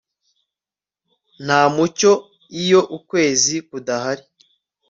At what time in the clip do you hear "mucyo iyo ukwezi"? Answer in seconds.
1.75-3.55